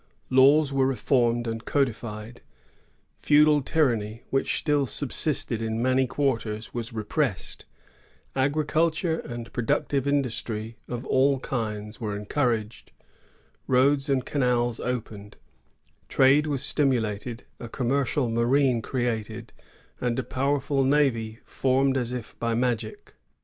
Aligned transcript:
Laws 0.31 0.73
were 0.73 0.87
reformed 0.87 1.45
and 1.45 1.63
codified; 1.63 2.41
feudal 3.17 3.61
tyranny, 3.61 4.23
which 4.31 4.57
still 4.57 4.87
subsisted 4.87 5.61
in 5.61 5.79
many 5.79 6.07
quarters, 6.07 6.73
was 6.73 6.91
repressed; 6.91 7.65
agriculture 8.35 9.19
and 9.19 9.53
productive 9.53 10.07
industry 10.07 10.75
of 10.87 11.05
all 11.05 11.39
kinds 11.41 12.01
were 12.01 12.15
encouraged, 12.17 12.91
roads 13.67 14.09
and 14.09 14.25
canals 14.25 14.79
opened, 14.79 15.37
trade 16.09 16.47
was 16.47 16.63
stimulated, 16.63 17.43
a 17.59 17.69
commercial 17.69 18.27
marine 18.27 18.81
created, 18.81 19.53
and 19.99 20.17
a 20.17 20.23
powerful 20.23 20.83
navy 20.83 21.37
formed 21.45 21.95
as 21.95 22.11
if 22.11 22.35
by 22.39 22.55
magic. 22.55 23.13